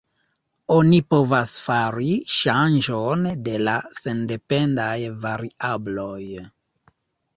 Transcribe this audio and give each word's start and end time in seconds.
Oni 0.75 1.01
povas 1.13 1.51
fari 1.65 2.15
ŝanĝon 2.37 3.29
de 3.49 3.53
la 3.67 3.77
sendependaj 4.01 4.99
variabloj. 5.27 6.23